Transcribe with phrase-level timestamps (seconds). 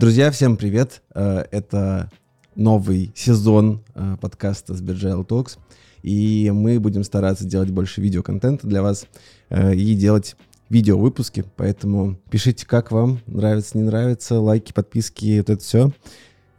[0.00, 1.02] Друзья, всем привет!
[1.14, 2.10] Э, это
[2.54, 5.58] новый сезон э, подкаста с Agile Talks,
[6.02, 9.04] и мы будем стараться делать больше видеоконтента для вас
[9.50, 10.36] э, и делать
[10.70, 15.92] видео-выпуски, поэтому пишите, как вам, нравится, не нравится, лайки, подписки, вот это все.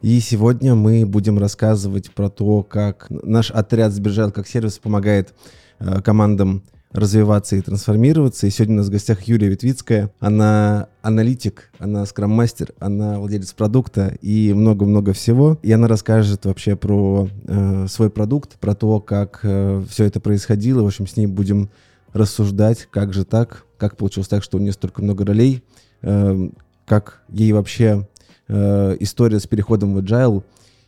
[0.04, 5.34] И сегодня мы будем рассказывать про то, как наш отряд Сбержал как сервис помогает
[6.04, 6.62] командам
[6.94, 8.48] развиваться и трансформироваться.
[8.48, 10.12] И сегодня у нас в гостях Юлия Ветвицкая.
[10.20, 15.58] Она аналитик, она скрам-мастер, она владелец продукта и много-много всего.
[15.64, 20.84] И она расскажет вообще про э, свой продукт, про то, как э, все это происходило.
[20.84, 21.70] В общем, с ней будем
[22.14, 25.64] рассуждать, как же так, как получилось так, что у нее столько много ролей,
[26.02, 26.50] э,
[26.86, 28.08] как ей вообще
[28.48, 30.44] э, история с переходом в agile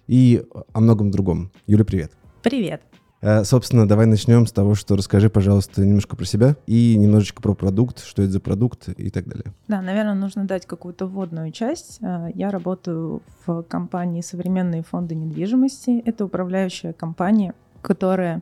[0.08, 1.52] и о многом другом.
[1.66, 2.12] Юля, привет.
[2.42, 2.82] Привет.
[3.24, 7.54] Э, собственно, давай начнем с того, что расскажи, пожалуйста, немножко про себя и немножечко про
[7.54, 9.54] продукт, что это за продукт и так далее.
[9.70, 12.00] Да, наверное, нужно дать какую-то вводную часть.
[12.02, 16.02] Э, я работаю в компании «Современные фонды недвижимости».
[16.06, 18.42] Это управляющая компания, которая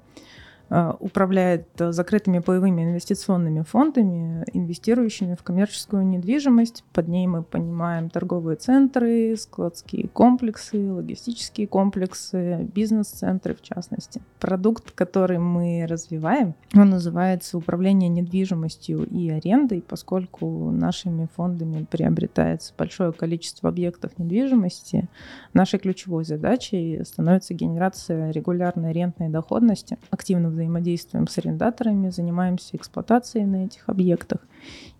[0.99, 6.85] управляет э, закрытыми паевыми инвестиционными фондами, инвестирующими в коммерческую недвижимость.
[6.93, 14.21] Под ней мы понимаем торговые центры, складские комплексы, логистические комплексы, бизнес-центры в частности.
[14.39, 23.11] Продукт, который мы развиваем, он называется управление недвижимостью и арендой, поскольку нашими фондами приобретается большое
[23.11, 25.09] количество объектов недвижимости.
[25.53, 33.65] Нашей ключевой задачей становится генерация регулярной рентной доходности, активно взаимодействуем с арендаторами, занимаемся эксплуатацией на
[33.65, 34.39] этих объектах.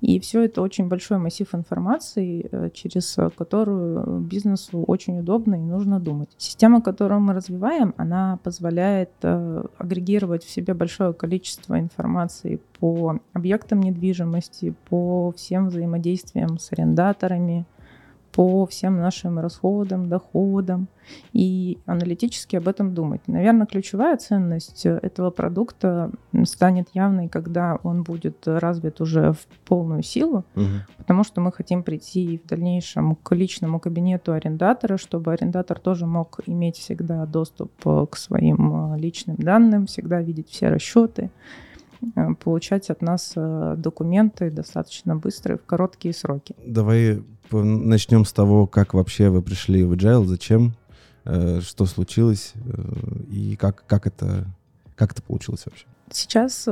[0.02, 6.00] И все это очень большой массив информации, э, через которую бизнесу очень удобно и нужно
[6.00, 6.30] думать.
[6.38, 13.82] Система, которую мы развиваем, она позволяет э, агрегировать в себе большое количество информации по объектам
[13.82, 17.66] недвижимости, по всем взаимодействиям с арендаторами,
[18.32, 20.88] по всем нашим расходам, доходам
[21.34, 23.22] и аналитически об этом думать.
[23.28, 26.12] Наверное, ключевая ценность этого продукта
[26.44, 30.66] станет явной, когда он будет развит уже в полную силу, угу.
[30.98, 36.40] потому что мы хотим прийти в дальнейшем к личному кабинету арендатора, чтобы арендатор тоже мог
[36.46, 41.32] иметь всегда доступ к своим личным данным, всегда видеть все расчеты
[42.40, 46.56] получать от нас э, документы достаточно быстро и в короткие сроки.
[46.66, 50.74] Давай начнем с того, как вообще вы пришли в Agile, зачем,
[51.26, 52.54] э, что случилось
[53.30, 54.46] и как, как, это,
[54.96, 55.86] как это получилось вообще?
[56.12, 56.68] Сейчас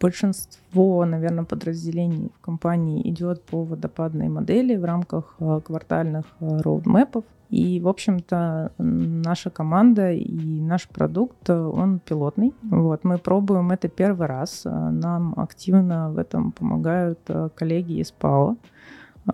[0.00, 7.24] большинство, наверное, подразделений в компании идет по водопадной модели в рамках квартальных роудмэпов.
[7.50, 12.54] И, в общем-то, наша команда и наш продукт, он пилотный.
[12.62, 14.62] Вот, мы пробуем это первый раз.
[14.64, 18.56] Нам активно в этом помогают э, коллеги из ПАО.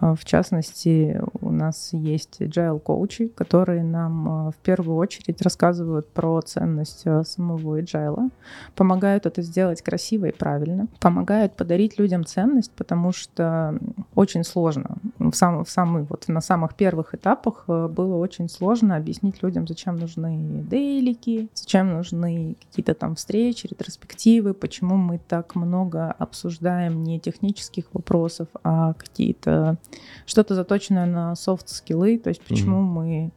[0.01, 6.09] А, в частности, у нас есть agile коучи, которые нам а, в первую очередь рассказывают
[6.09, 8.31] про ценность а, самого agile,
[8.75, 13.79] помогают это сделать красиво и правильно, помогают подарить людям ценность, потому что
[14.15, 14.97] очень сложно.
[15.19, 19.97] В, сам, в самый, вот на самых первых этапах было очень сложно объяснить людям, зачем
[19.97, 27.85] нужны дейлики, зачем нужны какие-то там встречи, ретроспективы, почему мы так много обсуждаем не технических
[27.93, 29.77] вопросов, а какие-то
[30.27, 32.83] что-то заточенное на софт-скиллы, то есть почему mm-hmm.
[32.83, 33.33] мы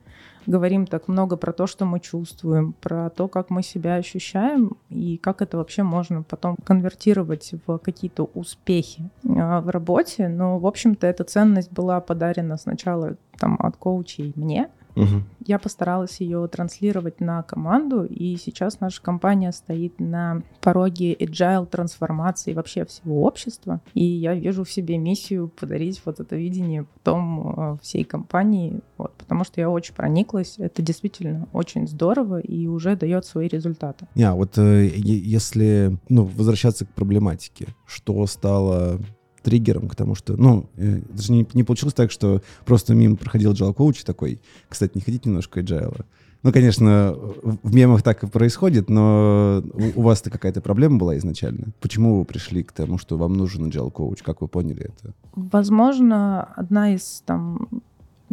[0.47, 5.17] говорим так много про то, что мы чувствуем, про то, как мы себя ощущаем и
[5.17, 10.27] как это вообще можно потом конвертировать в какие-то успехи а, в работе.
[10.27, 15.23] Но, в общем-то, эта ценность была подарена сначала там, от коучей мне, Угу.
[15.45, 22.53] Я постаралась ее транслировать на команду, и сейчас наша компания стоит на пороге agile трансформации
[22.53, 23.81] вообще всего общества.
[23.93, 29.13] И я вижу в себе миссию подарить вот это видение потом э, всей компании, вот,
[29.17, 30.55] потому что я очень прониклась.
[30.57, 34.07] Это действительно очень здорово и уже дает свои результаты.
[34.15, 38.99] Не, а вот э, если ну, возвращаться к проблематике, что стало
[39.45, 43.53] триггером к тому, что, ну, э, даже не, не получилось так, что просто мимо проходил
[43.53, 46.03] Agile Coach такой, кстати, не хотите немножко Agile?
[46.41, 47.15] Ну, конечно,
[47.63, 51.67] в мемах так и происходит, но у, у вас-то какая-то проблема была изначально.
[51.79, 54.21] Почему вы пришли к тому, что вам нужен agile коуч?
[54.21, 55.13] Как вы поняли это?
[55.35, 57.67] Возможно, одна из там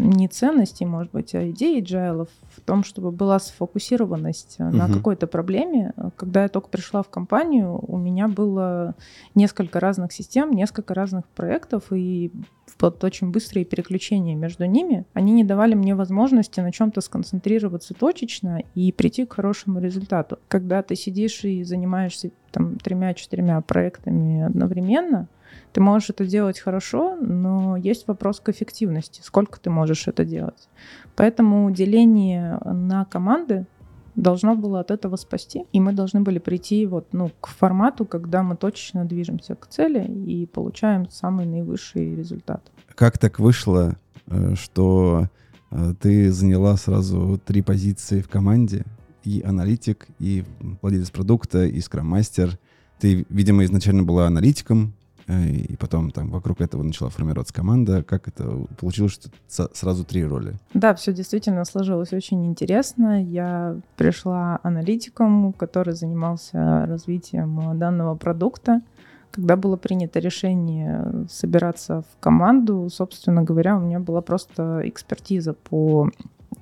[0.02, 4.76] не ценностей, может быть, а идеи джайлов в том, чтобы была сфокусированность угу.
[4.76, 5.92] на какой-то проблеме.
[6.16, 8.94] Когда я только пришла в компанию, у меня было
[9.34, 12.32] несколько разных систем, несколько разных проектов, и
[12.80, 18.62] вот очень быстрые переключения между ними, они не давали мне возможности на чем-то сконцентрироваться точечно
[18.74, 20.38] и прийти к хорошему результату.
[20.48, 25.28] Когда ты сидишь и занимаешься там тремя-четырьмя проектами одновременно,
[25.72, 30.68] Ты можешь это делать хорошо, но есть вопрос к эффективности, сколько ты можешь это делать.
[31.16, 33.66] Поэтому деление на команды
[34.14, 35.64] должно было от этого спасти.
[35.72, 40.04] И мы должны были прийти вот, ну, к формату, когда мы точечно движемся к цели
[40.04, 42.70] и получаем самый наивысший результат.
[42.94, 43.96] Как так вышло,
[44.26, 45.28] э, что
[45.70, 48.84] э, ты заняла сразу три позиции в команде?
[49.24, 50.44] И аналитик, и
[50.82, 52.58] владелец продукта, и скрам-мастер.
[52.98, 54.94] Ты, видимо, изначально была аналитиком,
[55.40, 58.02] и потом там вокруг этого начала формироваться команда.
[58.02, 59.30] Как это получилось, что
[59.74, 60.54] сразу три роли?
[60.74, 63.22] Да, все действительно сложилось очень интересно.
[63.22, 68.82] Я пришла аналитиком, который занимался развитием данного продукта.
[69.30, 76.10] Когда было принято решение собираться в команду, собственно говоря, у меня была просто экспертиза по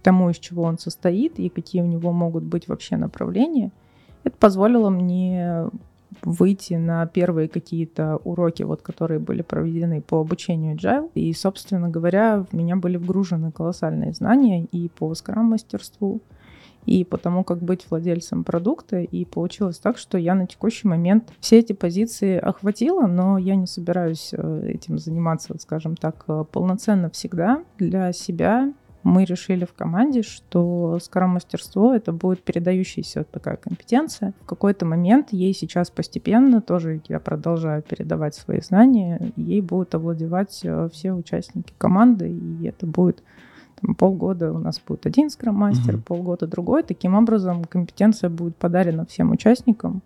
[0.03, 3.73] тому, из чего он состоит и какие у него могут быть вообще направления.
[4.23, 5.65] Это позволило мне
[6.23, 11.11] выйти на первые какие-то уроки, вот, которые были проведены по обучению Agile.
[11.15, 16.21] И, собственно говоря, в меня были вгружены колоссальные знания и по скрам-мастерству,
[16.87, 19.01] и по тому, как быть владельцем продукта.
[19.01, 23.67] И получилось так, что я на текущий момент все эти позиции охватила, но я не
[23.67, 27.63] собираюсь э, этим заниматься, скажем так, э, полноценно всегда.
[27.79, 34.35] Для себя мы решили в команде, что скрам-мастерство— это будет передающаяся вот такая компетенция.
[34.43, 40.61] В какой-то момент ей сейчас постепенно, тоже я продолжаю передавать свои знания, ей будут овладевать
[40.65, 43.23] э, все участники команды, и это будет
[43.81, 46.03] там, полгода у нас будет один скрам-мастер, угу.
[46.03, 46.83] полгода другой.
[46.83, 50.03] Таким образом, компетенция будет подарена всем участникам.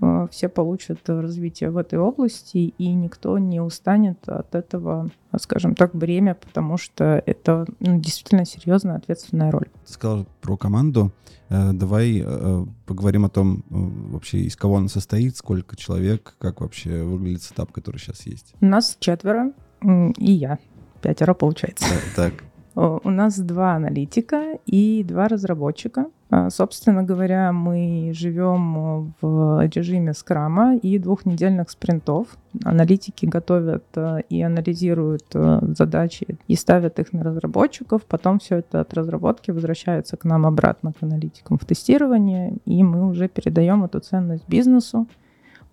[0.00, 5.94] Э, все получат развитие в этой области, и никто не устанет от этого, скажем так,
[5.94, 9.68] бремя, потому что это ну, действительно серьезная ответственная роль.
[9.86, 11.12] Ты сказал про команду.
[11.48, 17.02] Э, давай э, поговорим о том, вообще из кого она состоит, сколько человек, как вообще
[17.02, 18.54] выглядит сетап, который сейчас есть.
[18.60, 19.52] У нас четверо,
[19.82, 20.58] и я.
[21.02, 21.86] Пятеро получается.
[22.14, 22.34] Так.
[22.76, 26.06] У нас два аналитика и два разработчика.
[26.32, 32.28] А, собственно говоря, мы живем в режиме скрама и двухнедельных спринтов.
[32.64, 33.84] Аналитики готовят
[34.28, 38.04] и анализируют задачи и ставят их на разработчиков.
[38.04, 43.08] Потом все это от разработки возвращается к нам обратно, к аналитикам в тестирование, и мы
[43.08, 45.08] уже передаем эту ценность бизнесу.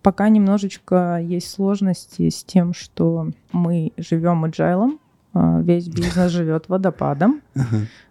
[0.01, 4.97] Пока немножечко есть сложности с тем, что мы живем agile,
[5.61, 7.41] весь бизнес живет водопадом.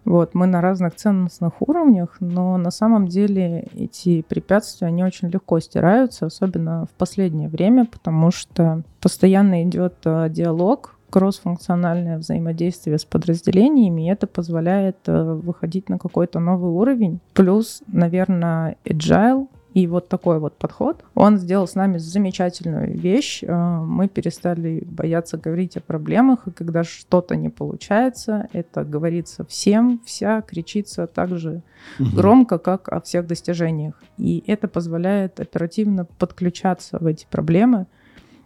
[0.05, 5.59] Вот, мы на разных ценностных уровнях, но на самом деле эти препятствия, они очень легко
[5.59, 14.07] стираются, особенно в последнее время, потому что постоянно идет а, диалог, кроссфункциональное взаимодействие с подразделениями,
[14.07, 17.19] и это позволяет а, выходить на какой-то новый уровень.
[17.33, 23.43] Плюс, наверное, agile и вот такой вот подход, он сделал с нами замечательную вещь.
[23.43, 30.01] Э, мы перестали бояться говорить о проблемах, и когда что-то не получается, это говорится всем,
[30.05, 31.61] вся, кричится так же
[31.99, 32.09] угу.
[32.15, 34.01] громко, как о всех достижениях.
[34.17, 37.87] И это позволяет оперативно подключаться в эти проблемы,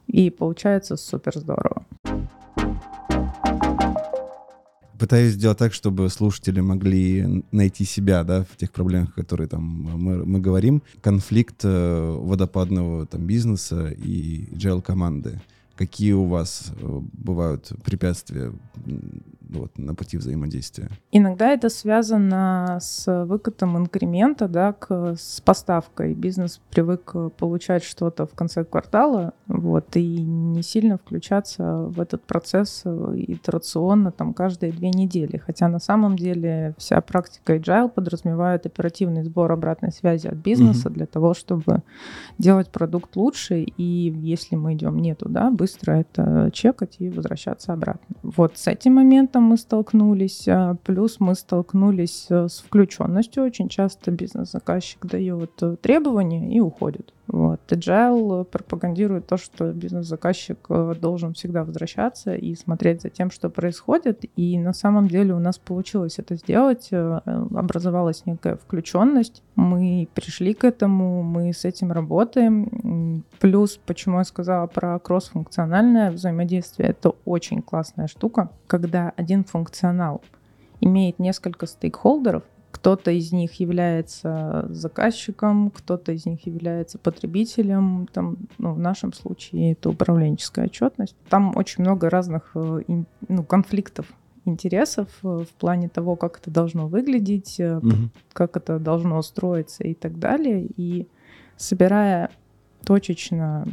[0.07, 1.85] и получается супер здорово
[5.01, 10.23] пытаюсь сделать так, чтобы слушатели могли найти себя, да, в тех проблемах, которые там мы,
[10.23, 10.83] мы говорим.
[11.01, 15.41] Конфликт э, водопадного там бизнеса и agile команды.
[15.75, 18.51] Какие у вас э, бывают препятствия
[19.49, 20.89] вот, на пути взаимодействия?
[21.11, 26.13] Иногда это связано с выкатом инкремента, да, к, с поставкой.
[26.13, 32.83] Бизнес привык получать что-то в конце квартала, вот, и не сильно включаться в этот процесс
[32.85, 35.37] итерационно там каждые две недели.
[35.37, 40.93] Хотя на самом деле вся практика agile подразумевает оперативный сбор обратной связи от бизнеса mm-hmm.
[40.93, 41.83] для того, чтобы
[42.37, 48.15] делать продукт лучше, и если мы идем не туда, быстро это чекать и возвращаться обратно.
[48.23, 53.43] Вот с этим моментом мы столкнулись, а, плюс мы столкнулись э, с включенностью.
[53.43, 57.13] Очень часто бизнес-заказчик дает э, требования и уходит.
[57.31, 57.61] Вот.
[57.69, 64.25] Agile пропагандирует то, что бизнес-заказчик э, должен всегда возвращаться и смотреть за тем, что происходит.
[64.35, 66.89] И на самом деле у нас получилось это сделать.
[66.91, 69.43] Образовалась некая включенность.
[69.55, 73.23] Мы пришли к этому, мы с этим работаем.
[73.39, 80.21] Плюс, почему я сказала про кроссфункциональное взаимодействие, это очень классная штука, когда один функционал
[80.81, 82.43] имеет несколько стейкхолдеров,
[82.81, 88.07] кто-то из них является заказчиком, кто-то из них является потребителем.
[88.11, 91.15] Там, ну, в нашем случае это управленческая отчетность.
[91.29, 92.81] Там очень много разных э,
[93.27, 94.07] ну, конфликтов
[94.45, 98.09] интересов э, в плане того, как это должно выглядеть, угу.
[98.33, 100.65] как это должно устроиться и так далее.
[100.75, 101.07] И
[101.57, 102.31] собирая
[102.83, 103.67] точечно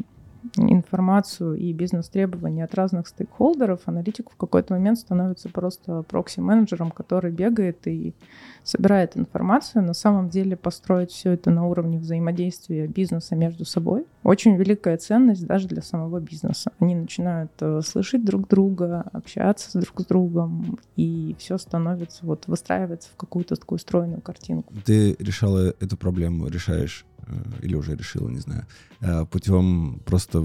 [0.56, 7.86] информацию и бизнес-требования от разных стейкхолдеров, аналитик в какой-то момент становится просто прокси-менеджером, который бегает
[7.86, 8.14] и
[8.62, 9.82] собирает информацию.
[9.82, 15.46] На самом деле построить все это на уровне взаимодействия бизнеса между собой очень великая ценность
[15.46, 16.70] даже для самого бизнеса.
[16.78, 23.08] Они начинают э, слышать друг друга, общаться друг с другом, и все становится, вот выстраивается
[23.10, 24.74] в какую-то такую стройную картинку.
[24.84, 27.06] Ты решала эту проблему, решаешь
[27.62, 28.66] или уже решила, не знаю,
[29.00, 30.42] э, путем просто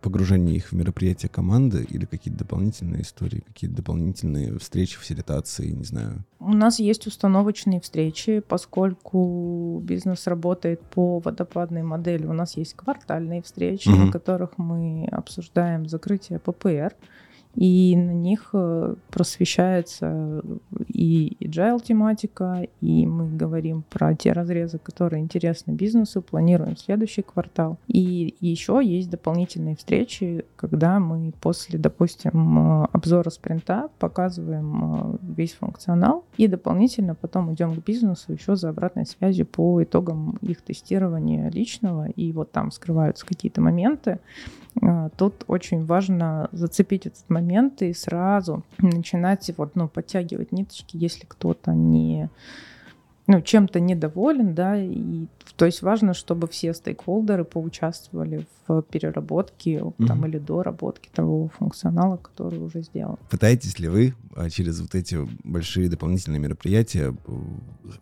[0.00, 6.24] погружения их в мероприятия команды или какие-то дополнительные истории, какие-то дополнительные встречи, фасилитации, не знаю?
[6.40, 12.26] У нас есть установочные встречи, поскольку бизнес работает по водопадной модели.
[12.26, 14.04] У нас есть квартальные встречи, mm-hmm.
[14.06, 16.94] на которых мы обсуждаем закрытие ППР
[17.54, 20.42] и на них э, просвещается
[20.86, 27.78] и agile тематика, и мы говорим про те разрезы, которые интересны бизнесу, планируем следующий квартал.
[27.88, 36.24] И еще есть дополнительные встречи, когда мы после, допустим, обзора спринта показываем э, весь функционал
[36.36, 42.08] и дополнительно потом идем к бизнесу еще за обратной связью по итогам их тестирования личного,
[42.08, 44.20] и вот там скрываются какие-то моменты,
[45.16, 47.47] тут очень важно зацепить этот момент
[47.86, 52.28] и сразу начинать вот, ну, подтягивать ниточки, если кто-то не
[53.28, 55.26] ну, чем-то недоволен, да, и
[55.56, 60.06] то есть важно, чтобы все стейкхолдеры поучаствовали в переработке mm-hmm.
[60.06, 63.18] там, или доработке того функционала, который уже сделан.
[63.28, 67.32] Пытаетесь ли вы а, через вот эти большие дополнительные мероприятия э,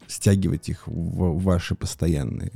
[0.06, 2.52] стягивать их в ваши постоянные?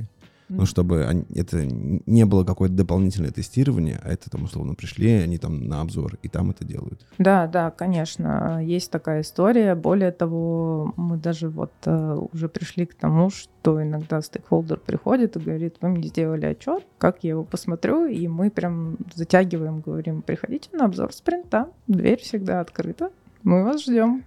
[0.57, 5.37] Ну, чтобы они, это не было какое-то дополнительное тестирование, а это там, условно, пришли они
[5.37, 7.05] там на обзор, и там это делают.
[7.17, 9.75] Да, да, конечно, есть такая история.
[9.75, 15.39] Более того, мы даже вот uh, уже пришли к тому, что иногда стейкхолдер приходит и
[15.39, 20.69] говорит, вы мне сделали отчет, как я его посмотрю, и мы прям затягиваем, говорим, приходите
[20.73, 23.11] на обзор спринта, дверь всегда открыта,
[23.43, 24.23] мы вас ждем.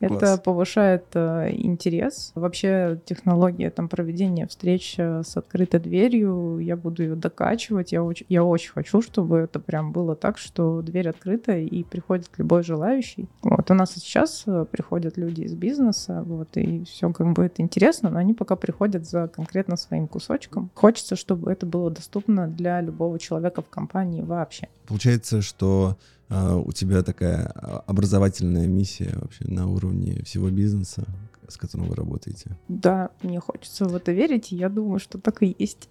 [0.00, 0.40] Это Класс.
[0.40, 2.32] повышает э, интерес.
[2.34, 7.92] Вообще технология там, проведения встреч э, с открытой дверью, я буду ее докачивать.
[7.92, 12.28] Я очень, я очень хочу, чтобы это прям было так, что дверь открыта и приходит
[12.36, 13.28] любой желающий.
[13.42, 17.62] Вот у нас сейчас э, приходят люди из бизнеса, вот, и все как бы это
[17.62, 20.70] интересно, но они пока приходят за конкретно своим кусочком.
[20.74, 24.68] Хочется, чтобы это было доступно для любого человека в компании вообще.
[24.86, 25.96] Получается, что
[26.28, 31.04] у тебя такая а, образовательная миссия вообще на уровне всего бизнеса,
[31.48, 32.56] с которым вы работаете.
[32.68, 35.88] Да, мне хочется в это верить, и я думаю, что так и есть.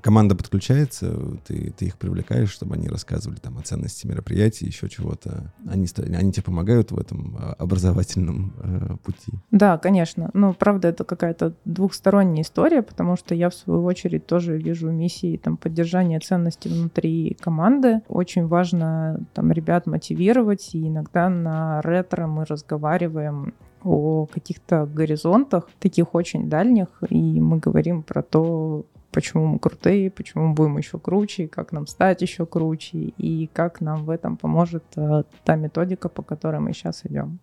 [0.00, 5.52] Команда подключается, ты, ты их привлекаешь, чтобы они рассказывали там о ценности мероприятий, еще чего-то.
[5.68, 9.32] Они, они тебе помогают в этом а, образовательном э, пути?
[9.50, 10.30] Да, конечно.
[10.34, 15.36] Но, правда, это какая-то двухсторонняя история, потому что я, в свою очередь, тоже вижу миссии
[15.36, 18.00] там, поддержания ценностей внутри команды.
[18.08, 23.54] Очень важно там ребят мотивировать, и иногда на ретро мы разговариваем
[23.86, 30.48] о каких-то горизонтах, таких очень дальних, и мы говорим про то, почему мы крутые, почему
[30.48, 34.84] мы будем еще круче, как нам стать еще круче, и как нам в этом поможет
[34.96, 37.38] э, та методика, по которой мы сейчас идем.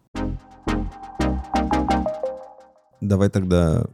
[3.01, 3.85] Давай тогда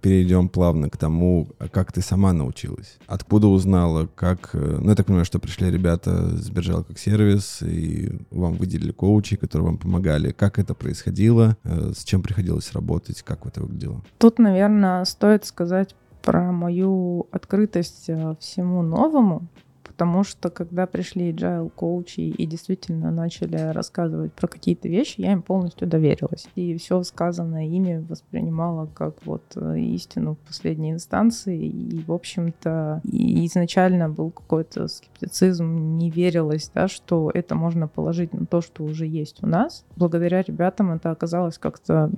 [0.00, 2.98] перейдем плавно к тому, как ты сама научилась.
[3.06, 4.50] Откуда узнала, как...
[4.54, 8.92] Э, ну, я так понимаю, что пришли ребята с Биржал как сервис, и вам выделили
[8.92, 10.32] коучи, которые вам помогали.
[10.32, 11.56] Как это происходило?
[11.64, 13.22] Э, с чем приходилось работать?
[13.22, 14.02] Как это выглядело?
[14.18, 19.48] Тут, наверное, стоит сказать про мою открытость э, всему новому,
[19.98, 25.42] потому что когда пришли agile коучи и действительно начали рассказывать про какие-то вещи, я им
[25.42, 26.46] полностью доверилась.
[26.54, 31.66] И все сказанное ими воспринимала как вот э, истину в последней инстанции.
[31.66, 38.46] И, в общем-то, изначально был какой-то скептицизм, не верилось, да, что это можно положить на
[38.46, 39.84] то, что уже есть у нас.
[39.96, 42.12] Благодаря ребятам это оказалось как-то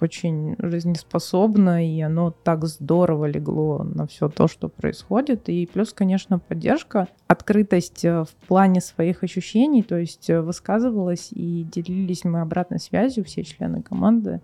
[0.00, 5.48] очень жизнеспособно, и оно так здорово легло на все то, что происходит.
[5.48, 11.66] И плюс, конечно, поддержка, открытость э, в плане своих ощущений, то есть э, высказывалась и
[11.70, 14.40] делились мы обратной связью, все члены команды,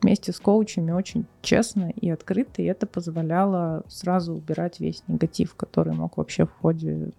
[0.00, 5.94] вместе с коучами очень честно и открыто, и это позволяло сразу убирать весь негатив, который
[5.94, 7.12] мог вообще в ходе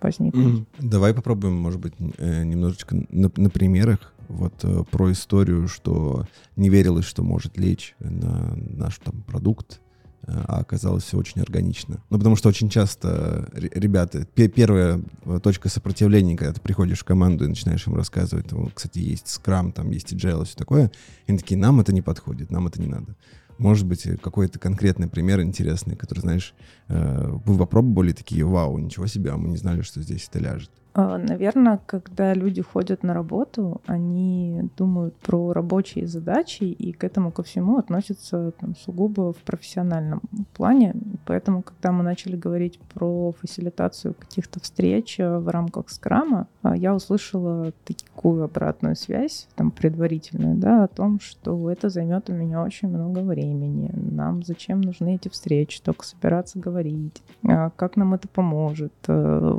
[0.00, 0.66] возникнуть.
[0.78, 6.68] Давай попробуем, может быть, э, немножечко на, на примерах вот э, про историю, что не
[6.68, 9.80] верилось, что может лечь на наш там продукт,
[10.26, 12.02] а оказалось все очень органично.
[12.10, 15.00] Ну, потому что очень часто ребята, первая
[15.42, 19.72] точка сопротивления, когда ты приходишь в команду и начинаешь им рассказывать, ну, кстати, есть Scrum,
[19.72, 20.90] там есть Agile, все такое,
[21.26, 23.16] и они такие, нам это не подходит, нам это не надо.
[23.56, 26.54] Может быть, какой-то конкретный пример интересный, который, знаешь,
[26.88, 30.70] вы попробовали такие, вау, ничего себе, а мы не знали, что здесь это ляжет.
[30.98, 37.30] А, Наверное, когда люди ходят на работу, они думают про рабочие задачи и к этому
[37.30, 40.20] ко всему относятся там, сугубо в профессиональном
[40.54, 40.96] плане.
[41.24, 46.92] Поэтому, когда мы начали говорить про фасилитацию каких-то встреч э, в рамках скрама, а, я
[46.92, 52.88] услышала такую обратную связь, там предварительную, да, о том, что это займет у меня очень
[52.88, 53.92] много времени.
[53.94, 59.58] Нам зачем нужны эти встречи, только собираться говорить, а, как нам это поможет, э,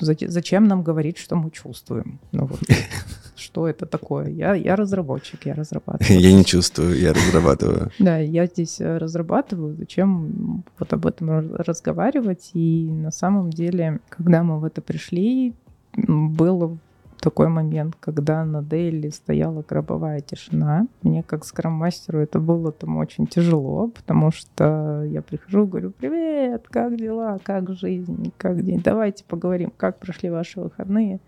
[0.00, 2.18] Зачем нам говорить, что мы чувствуем?
[2.32, 2.60] Ну вот,
[3.36, 4.28] что это такое?
[4.28, 6.20] Я, я разработчик, я разрабатываю.
[6.20, 7.90] Я не чувствую, я разрабатываю.
[7.98, 9.76] Да, я здесь э, разрабатываю.
[9.76, 12.50] Зачем вот об этом разговаривать?
[12.54, 15.54] И на самом деле, когда мы в это пришли,
[15.96, 16.76] было
[17.24, 20.86] такой момент, когда на Дейли стояла гробовая тишина.
[21.00, 26.98] Мне как скрам-мастеру это было там очень тяжело, потому что я прихожу, говорю, привет, как
[26.98, 31.18] дела, как жизнь, как день, давайте поговорим, как прошли ваши выходные.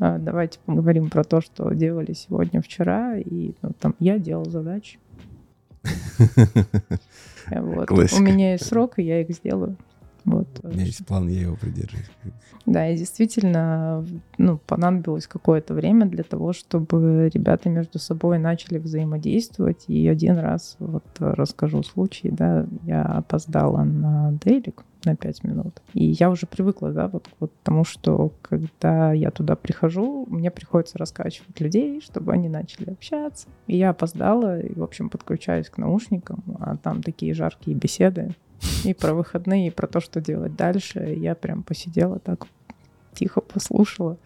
[0.00, 4.98] А, давайте поговорим про то, что делали сегодня, вчера, и ну, там я делал задачи.
[7.50, 7.90] Вот.
[7.90, 9.78] У меня есть срок, и я их сделаю.
[10.28, 10.60] Вот.
[10.62, 12.06] У меня есть план, я его придерживаюсь.
[12.66, 14.04] Да, и действительно,
[14.36, 19.84] ну, понадобилось какое-то время для того, чтобы ребята между собой начали взаимодействовать.
[19.88, 25.80] И один раз, вот расскажу случай, да, я опоздала на дейлик на 5 минут.
[25.94, 30.98] И я уже привыкла, да, вот, вот тому, что когда я туда прихожу, мне приходится
[30.98, 33.46] раскачивать людей, чтобы они начали общаться.
[33.66, 38.34] И я опоздала, и, в общем, подключаюсь к наушникам, а там такие жаркие беседы
[38.84, 41.14] и про выходные, и про то, что делать дальше.
[41.16, 42.46] Я прям посидела так,
[43.14, 44.18] тихо послушала.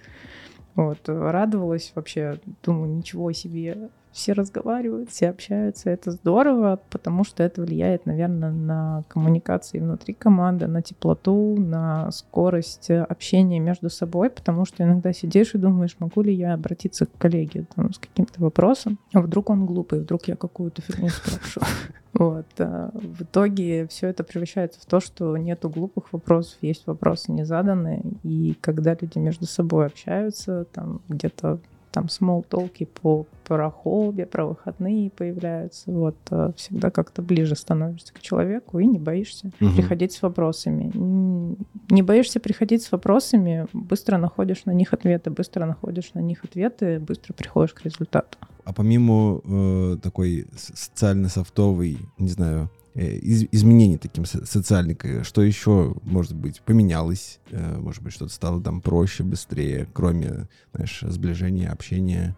[0.75, 7.63] Вот, радовалась вообще, думаю, ничего себе, все разговаривают, все общаются, это здорово, потому что это
[7.63, 14.83] влияет, наверное, на коммуникации внутри команды, на теплоту, на скорость общения между собой, потому что
[14.83, 19.21] иногда сидишь и думаешь, могу ли я обратиться к коллеге там, с каким-то вопросом, а
[19.21, 21.61] вдруг он глупый, вдруг я какую-то фигню спрошу.
[22.13, 22.47] Вот.
[22.59, 28.03] А в итоге все это превращается в то, что нету глупых вопросов, есть вопросы незаданные,
[28.23, 31.59] и когда люди между собой общаются, там где-то
[31.93, 35.91] там смолтолки по про хобби, про выходные появляются.
[35.91, 39.75] Вот э, всегда как-то ближе становишься к человеку и не боишься угу.
[39.77, 40.91] приходить с вопросами.
[41.91, 46.99] Не боишься приходить с вопросами, быстро находишь на них ответы, быстро находишь на них ответы,
[46.99, 48.39] быстро приходишь к результату.
[48.65, 56.61] А помимо э, такой социально-софтовой, не знаю, из, изменений таким социальным, что еще, может быть,
[56.63, 62.37] поменялось, э, может быть, что-то стало там проще, быстрее, кроме, знаешь, сближения, общения,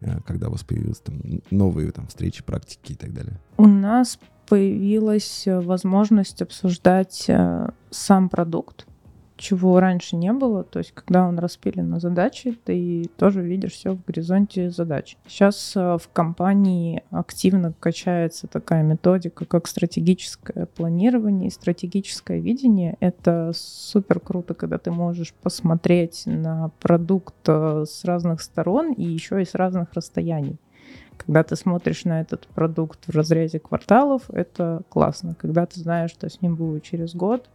[0.00, 3.40] э, когда у вас появились там новые там встречи, практики и так далее?
[3.56, 7.30] У нас появилась возможность обсуждать
[7.90, 8.86] сам продукт,
[9.42, 10.62] чего раньше не было.
[10.62, 15.16] То есть, когда он распилен на задачи, ты тоже видишь все в горизонте задач.
[15.26, 22.96] Сейчас э, в компании активно качается такая методика, как стратегическое планирование и стратегическое видение.
[23.00, 29.42] Это супер круто, когда ты можешь посмотреть на продукт э, с разных сторон и еще
[29.42, 30.56] и с разных расстояний.
[31.16, 35.34] Когда ты смотришь на этот продукт в разрезе кварталов, это классно.
[35.34, 37.48] Когда ты знаешь, что с ним будет через год,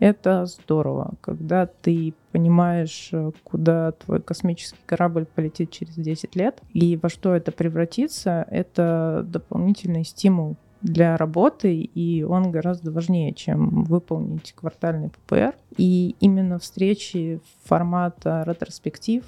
[0.00, 6.96] это здорово, когда ты понимаешь, э, куда твой космический корабль полетит через 10 лет и
[6.96, 14.52] во что это превратится, это дополнительный стимул для работы, и он гораздо важнее, чем выполнить
[14.52, 15.54] квартальный ППР.
[15.76, 19.24] И именно встречи формата ретроспектив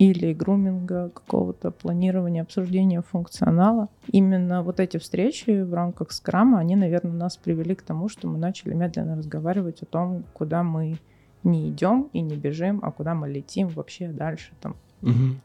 [0.00, 3.90] или груминга, какого-то планирования, обсуждения функционала.
[4.10, 8.38] Именно вот эти встречи в рамках скрама, они, наверное, нас привели к тому, что мы
[8.38, 10.98] начали медленно разговаривать о том, куда мы
[11.44, 15.36] не идем и не бежим, а куда мы летим вообще дальше там угу.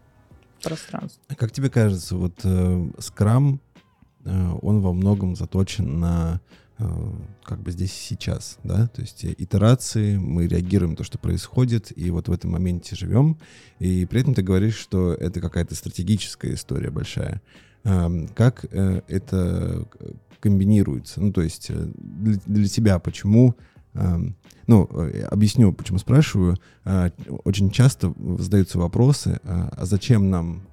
[0.59, 1.21] в пространстве.
[1.27, 3.59] А как тебе кажется, вот э, скрам,
[4.23, 6.39] э, он во многом заточен на
[6.77, 12.11] как бы здесь сейчас, да, то есть итерации, мы реагируем на то, что происходит, и
[12.11, 13.37] вот в этом моменте живем,
[13.79, 17.41] и при этом ты говоришь, что это какая-то стратегическая история большая.
[17.85, 19.87] Эм, как э, это
[20.41, 21.21] комбинируется?
[21.21, 23.55] Ну, то есть э, для, для тебя почему
[23.93, 24.35] эм,
[24.67, 24.89] ну,
[25.29, 26.57] объясню, почему спрашиваю.
[27.43, 30.63] Очень часто задаются вопросы, а зачем нам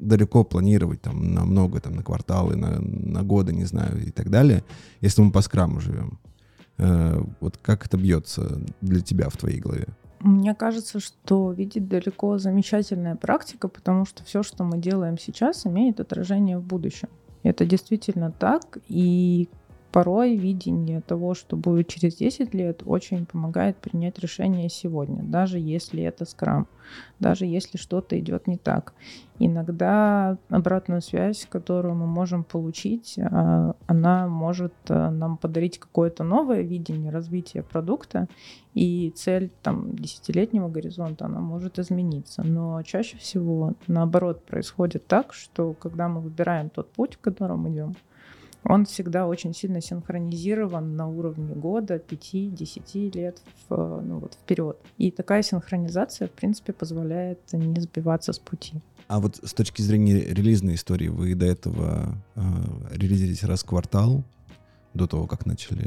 [0.00, 4.30] далеко планировать там на много, там на кварталы, на, на годы, не знаю, и так
[4.30, 4.64] далее,
[5.00, 6.18] если мы по скраму живем.
[6.78, 9.86] Э, вот как это бьется для тебя в твоей голове?
[10.20, 16.00] Мне кажется, что видеть далеко замечательная практика, потому что все, что мы делаем сейчас, имеет
[16.00, 17.08] отражение в будущем.
[17.42, 19.48] Это действительно так, и
[19.92, 26.02] порой видение того, что будет через 10 лет, очень помогает принять решение сегодня, даже если
[26.02, 26.68] это скрам,
[27.18, 28.94] даже если что-то идет не так.
[29.38, 36.62] Иногда обратную связь, которую мы можем получить, а, она может а, нам подарить какое-то новое
[36.62, 38.28] видение развития продукта,
[38.74, 42.42] и цель там десятилетнего горизонта, она может измениться.
[42.44, 47.96] Но чаще всего наоборот происходит так, что когда мы выбираем тот путь, к которому идем,
[48.64, 54.76] он всегда очень сильно синхронизирован на уровне года, 5-10 лет в, ну, вот, вперед.
[54.98, 58.80] И такая синхронизация, в принципе, позволяет не сбиваться с пути.
[59.08, 62.40] А вот с точки зрения релизной истории, вы до этого э,
[62.92, 64.24] релизились раз в квартал,
[64.94, 65.86] до того, как начали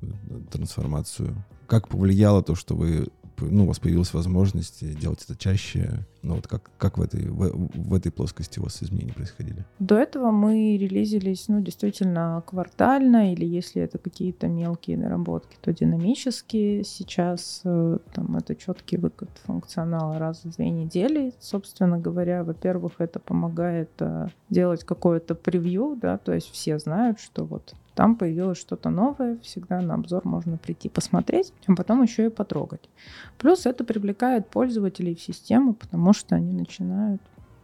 [0.00, 0.06] э,
[0.50, 1.34] трансформацию.
[1.66, 3.08] Как повлияло то, что вы
[3.40, 6.04] ну, у вас появилась возможность делать это чаще.
[6.22, 9.64] Ну вот как, как в, этой, в, в этой плоскости у вас изменения происходили?
[9.78, 16.84] До этого мы релизились, ну, действительно, квартально, или если это какие-то мелкие наработки, то динамические.
[16.84, 21.32] Сейчас э, там это четкий выкат функционала раз в две недели.
[21.40, 27.44] Собственно говоря, во-первых, это помогает э, делать какое-то превью, да, то есть все знают, что
[27.44, 32.30] вот там появилось что-то новое, всегда на обзор можно прийти посмотреть, а потом еще и
[32.30, 32.90] потрогать.
[33.38, 37.22] Плюс это привлекает пользователей в систему, потому что они начинают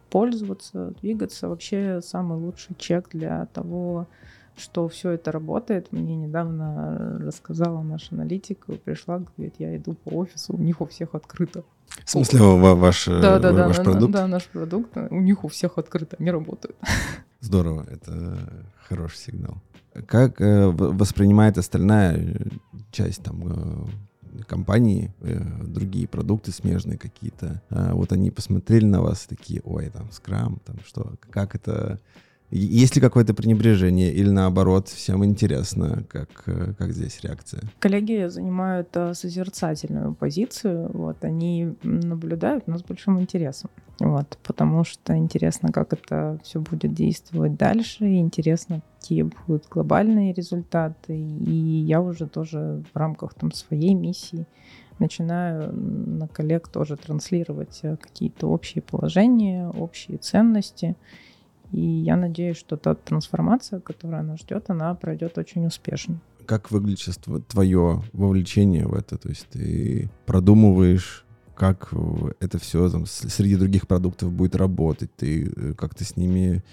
[0.09, 1.49] пользоваться, двигаться.
[1.49, 4.07] Вообще самый лучший чек для того,
[4.57, 5.91] что все это работает.
[5.91, 11.13] Мне недавно рассказала наш аналитик, пришла, говорит, я иду по офису, у них у всех
[11.13, 11.63] открыто.
[12.05, 14.11] В смысле, ваш, да, да, да, ваш продукт?
[14.11, 16.75] Да, наш продукт, у них у всех открыто, они работают.
[17.39, 18.39] Здорово, это
[18.87, 19.57] хороший сигнал.
[20.07, 22.49] Как э, воспринимает остальная э,
[22.91, 27.61] часть там э, компании, э, другие продукты смежные какие-то?
[27.69, 31.99] Э, вот они посмотрели на вас такие, ой, там, скрам, там что, как это
[32.51, 37.61] есть ли какое-то пренебрежение или наоборот, всем интересно, как, э, как здесь реакция?
[37.79, 45.17] Коллеги занимают э, созерцательную позицию, вот, они наблюдают нас с большим интересом, вот, потому что
[45.17, 51.51] интересно, как это все будет действовать дальше, и интересно, какие будут глобальные результаты, и
[51.87, 54.45] я уже тоже в рамках там своей миссии
[54.99, 60.95] начинаю на коллег тоже транслировать э, какие-то общие положения, общие ценности,
[61.73, 66.21] и я надеюсь, что та трансформация, которая нас ждет, она пройдет очень успешно.
[66.45, 69.17] Как выглядит твое вовлечение в это?
[69.17, 71.91] То есть ты продумываешь, как
[72.39, 76.63] это все там, среди других продуктов будет работать, ты э, как то с ними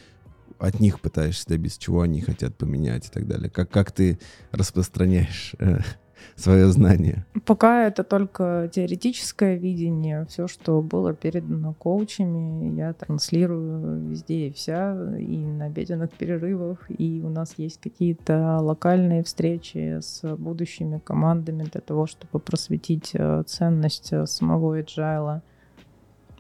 [0.58, 3.48] от них пытаешься добиться, чего они хотят поменять и так далее.
[3.48, 4.18] Как, как ты
[4.52, 5.78] распространяешь э,
[6.36, 7.24] свое знание?
[7.44, 10.26] Пока это только теоретическое видение.
[10.26, 17.22] Все, что было передано коучами, я транслирую везде и вся, и на обеденных перерывах, и
[17.24, 24.12] у нас есть какие-то локальные встречи с будущими командами для того, чтобы просветить э, ценность
[24.12, 25.40] э, самого agile.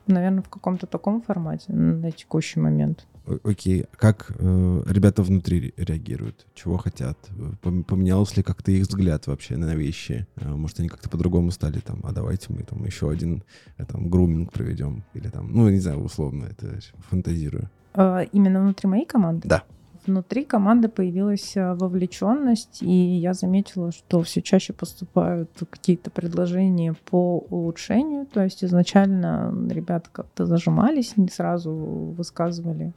[0.06, 3.06] Наверное, в каком-то таком формате на текущий момент.
[3.44, 6.46] Окей, как э, ребята внутри реагируют?
[6.54, 7.18] Чего хотят?
[7.62, 10.26] Поменялся ли как-то их взгляд вообще на вещи?
[10.36, 13.44] Э, может, они как-то по-другому стали там, а давайте мы там еще один
[13.76, 15.04] э, там груминг проведем?
[15.14, 17.70] Или там, ну, не знаю, условно, это фантазирую.
[17.94, 19.48] А, именно внутри моей команды?
[19.48, 19.64] Да
[20.06, 27.38] внутри команды появилась э, вовлеченность, и я заметила, что все чаще поступают какие-то предложения по
[27.50, 28.26] улучшению.
[28.26, 32.92] То есть изначально ребята как-то зажимались, не сразу высказывали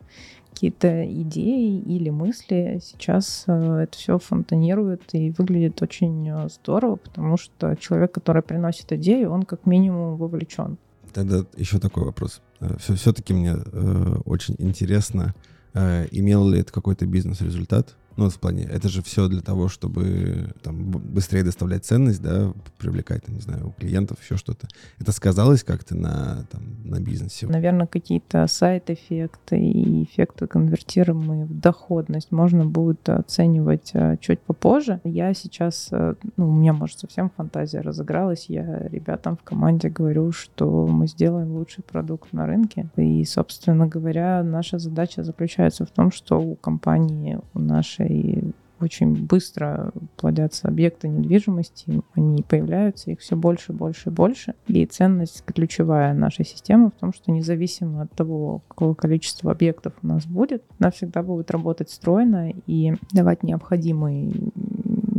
[0.54, 2.80] какие-то идеи или мысли.
[2.82, 8.92] Сейчас э, это все фонтанирует и выглядит очень э, здорово, потому что человек, который приносит
[8.94, 10.78] идею, он как минимум вовлечен.
[11.12, 12.42] Тогда еще такой вопрос.
[12.78, 15.34] Все-таки мне э, очень интересно,
[15.74, 20.92] имел ли это какой-то бизнес-результат, ну, в плане, это же все для того, чтобы там,
[20.92, 24.68] быстрее доставлять ценность, да, привлекать, не знаю, у клиентов еще что-то.
[25.00, 27.48] Это сказалось как-то на, там, на бизнесе?
[27.48, 35.02] Наверное, какие-то сайт-эффекты и эффекты, конвертируемые в доходность, можно будет оценивать а, чуть попозже.
[35.04, 38.46] Я сейчас, э, ну, у меня, может, совсем фантазия разыгралась.
[38.48, 42.90] Я ребятам в команде говорю, что мы сделаем лучший продукт на рынке.
[42.96, 49.16] И, собственно говоря, наша задача заключается в том, что у компании, у нашей нашей очень
[49.16, 54.56] быстро плодятся объекты недвижимости, они появляются, их все больше, больше и больше.
[54.68, 60.08] И ценность ключевая нашей системы в том, что независимо от того, какое количество объектов у
[60.08, 64.52] нас будет, она всегда будет работать стройно и давать необходимый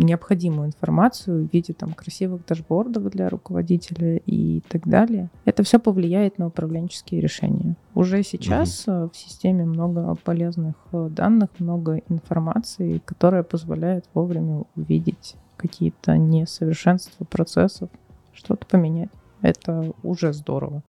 [0.04, 5.30] необходимую информацию в виде там красивых дашбордов для руководителя и так далее.
[5.44, 7.76] Это все повлияет на управленческие решения.
[7.94, 9.10] Уже сейчас угу.
[9.12, 17.88] в системе много полезных э, данных, много информации, которая позволяет вовремя увидеть какие-то несовершенства процессов,
[18.32, 19.10] что-то поменять.
[19.40, 20.82] Это уже здорово.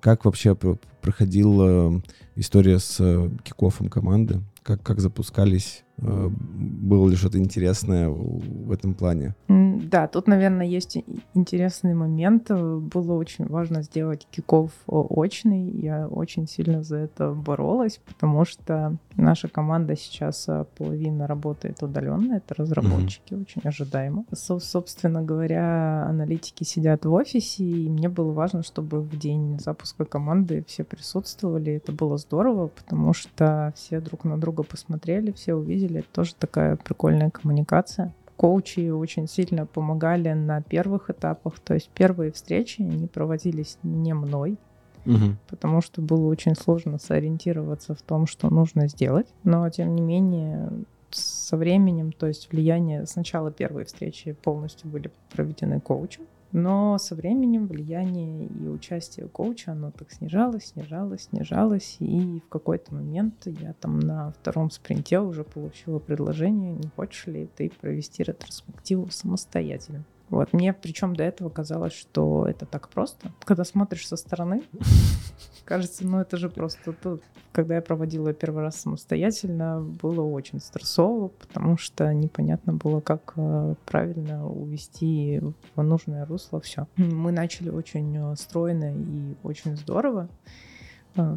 [0.00, 0.56] Как вообще
[1.00, 2.02] проходила
[2.34, 2.96] история с
[3.44, 4.40] кикофом команды?
[4.64, 9.34] Как, как запускались Э, было ли что-то интересное в этом плане?
[9.48, 10.96] Да, тут, наверное, есть
[11.34, 12.50] интересный момент.
[12.50, 15.70] Было очень важно сделать киков очный.
[15.70, 22.34] Я очень сильно за это боролась, потому что наша команда сейчас э, половина работает удаленно.
[22.34, 23.42] Это разработчики, mm-hmm.
[23.42, 24.24] очень ожидаемо.
[24.32, 30.04] Со- собственно говоря, аналитики сидят в офисе, и мне было важно, чтобы в день запуска
[30.04, 31.74] команды все присутствовали.
[31.74, 36.76] Это было здорово, потому что все друг на друга посмотрели, все увидели, это тоже такая
[36.76, 38.14] прикольная коммуникация.
[38.36, 44.58] Коучи очень сильно помогали на первых этапах, то есть первые встречи, они проводились не мной,
[45.06, 45.36] угу.
[45.48, 49.28] потому что было очень сложно сориентироваться в том, что нужно сделать.
[49.44, 50.70] Но, тем не менее,
[51.10, 53.06] со временем, то есть влияние...
[53.06, 59.90] Сначала первые встречи полностью были проведены коучем, но со временем влияние и участие коуча, оно
[59.90, 61.96] так снижалось, снижалось, снижалось.
[61.98, 67.48] И в какой-то момент я там на втором спринте уже получила предложение, не хочешь ли
[67.56, 70.04] ты провести ретроспективу самостоятельно.
[70.32, 73.30] Вот, мне причем до этого казалось, что это так просто.
[73.44, 74.62] Когда смотришь со стороны,
[75.66, 77.22] кажется, ну это же просто тут.
[77.52, 83.74] Когда я проводила первый раз самостоятельно, было очень стрессово, потому что непонятно было, как э,
[83.84, 85.42] правильно увести
[85.76, 86.86] в нужное русло все.
[86.96, 90.30] Мы начали очень э, стройно и очень здорово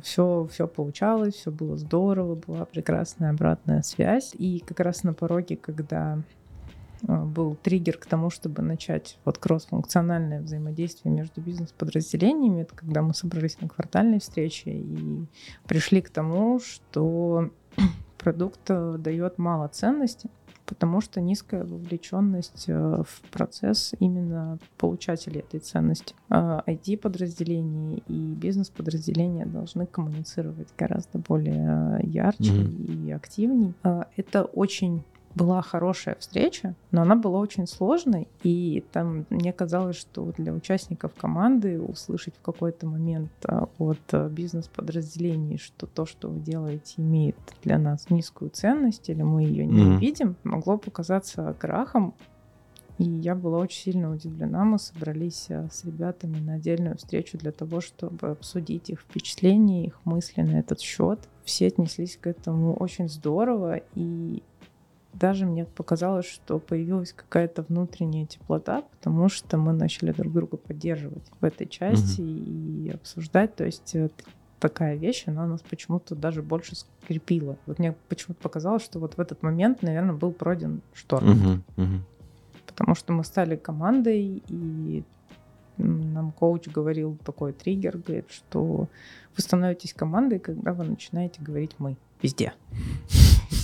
[0.02, 4.34] все, э, все получалось, все было здорово, была прекрасная обратная связь.
[4.38, 6.20] И как раз на пороге, когда
[7.08, 12.62] был триггер к тому, чтобы начать вот кросс-функциональное взаимодействие между бизнес-подразделениями.
[12.62, 15.26] Это когда мы собрались на квартальной встрече и
[15.68, 17.50] пришли к тому, что
[18.18, 20.30] продукт э, дает мало ценности,
[20.66, 26.16] потому что низкая вовлеченность э, в процесс именно получателей этой ценности.
[26.30, 33.08] IT-подразделения и бизнес-подразделения должны коммуницировать гораздо более ярче mm-hmm.
[33.08, 33.74] и активней.
[34.16, 35.04] Это очень
[35.36, 41.14] была хорошая встреча, но она была очень сложной, и там мне казалось, что для участников
[41.14, 47.36] команды услышать в какой-то момент а, от а, бизнес-подразделений, что то, что вы делаете, имеет
[47.64, 50.00] для нас низкую ценность, или мы ее не mm-hmm.
[50.00, 52.16] видим, могло показаться крахом,
[52.98, 54.64] и я была очень сильно удивлена.
[54.64, 60.00] Мы собрались а, с ребятами на отдельную встречу для того, чтобы обсудить их впечатления, их
[60.06, 61.20] мысли на этот счет.
[61.44, 64.42] Все отнеслись к этому очень здорово, и
[65.20, 71.24] даже мне показалось, что появилась какая-то внутренняя теплота, потому что мы начали друг друга поддерживать
[71.40, 72.88] в этой части mm-hmm.
[72.88, 73.56] и обсуждать.
[73.56, 74.10] То есть э,
[74.60, 77.58] такая вещь, она нас почему-то даже больше скрепила.
[77.66, 81.30] Вот мне почему-то показалось, что вот в этот момент, наверное, был пройден шторм.
[81.30, 81.62] Mm-hmm.
[81.78, 82.00] Mm-hmm.
[82.68, 85.04] Потому что мы стали командой, и
[85.78, 88.88] нам коуч говорил такой триггер, говорит, что
[89.36, 92.54] вы становитесь командой, когда вы начинаете говорить «мы» везде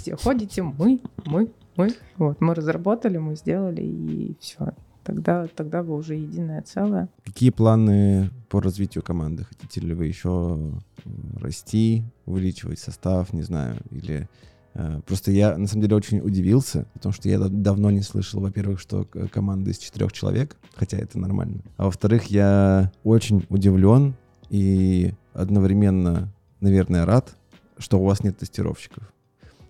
[0.01, 1.89] везде ходите, мы, мы, мы.
[2.17, 4.73] Вот, мы разработали, мы сделали, и все.
[5.03, 7.09] Тогда, тогда вы уже единое целое.
[7.25, 9.43] Какие планы по развитию команды?
[9.43, 11.09] Хотите ли вы еще э,
[11.39, 14.29] расти, увеличивать состав, не знаю, или
[14.75, 18.79] э, Просто я, на самом деле, очень удивился, потому что я давно не слышал, во-первых,
[18.79, 21.61] что команда из четырех человек, хотя это нормально.
[21.77, 24.13] А во-вторых, я очень удивлен
[24.49, 27.35] и одновременно, наверное, рад,
[27.79, 29.11] что у вас нет тестировщиков.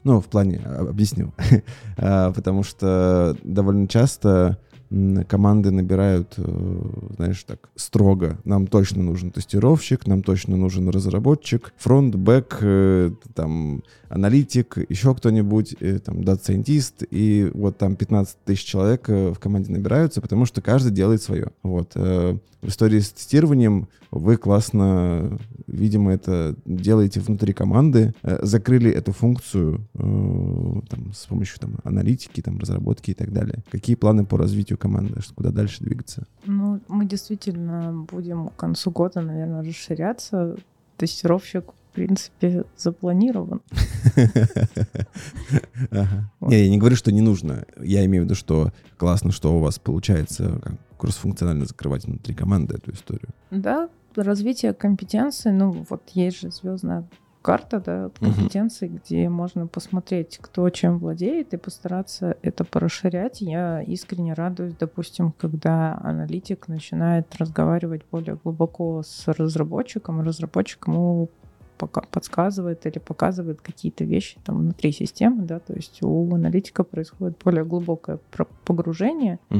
[0.03, 1.33] Ну, в плане, а, объясню.
[1.97, 4.57] А, потому что довольно часто
[5.27, 6.81] команды набирают, э,
[7.15, 8.37] знаешь, так строго.
[8.43, 15.75] Нам точно нужен тестировщик, нам точно нужен разработчик, фронт, бэк, э, там, аналитик, еще кто-нибудь,
[15.79, 20.61] э, там, data scientist, и вот там 15 тысяч человек в команде набираются, потому что
[20.61, 21.51] каждый делает свое.
[21.63, 21.95] Вот.
[21.95, 31.11] В истории с тестированием вы классно, видимо, это делаете внутри команды, закрыли эту функцию там,
[31.13, 33.63] с помощью там, аналитики, там, разработки и так далее.
[33.71, 36.27] Какие планы по развитию команды, куда дальше двигаться?
[36.45, 40.57] Ну, мы действительно будем к концу года, наверное, расширяться.
[40.97, 43.61] Тестировщик в принципе, запланирован.
[46.39, 47.65] Не, я не говорю, что не нужно.
[47.81, 50.61] Я имею в виду, что классно, что у вас получается
[50.97, 53.27] кроссфункционально закрывать внутри команды эту историю.
[53.49, 57.05] Да, развитие компетенции, ну вот есть же звездная
[57.41, 58.97] карта да, компетенций, угу.
[58.97, 63.41] где можно посмотреть, кто чем владеет, и постараться это порасширять.
[63.41, 71.29] Я искренне радуюсь, допустим, когда аналитик начинает разговаривать более глубоко с разработчиком, разработчик ему
[72.11, 77.65] подсказывает или показывает какие-то вещи там внутри системы, да, то есть у аналитика происходит более
[77.65, 78.19] глубокое
[78.65, 79.59] погружение, угу